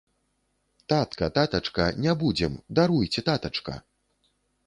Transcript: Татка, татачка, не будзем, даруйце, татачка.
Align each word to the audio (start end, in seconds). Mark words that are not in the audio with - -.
Татка, 0.93 1.27
татачка, 1.35 1.85
не 2.07 2.15
будзем, 2.23 2.57
даруйце, 2.79 3.19
татачка. 3.27 3.77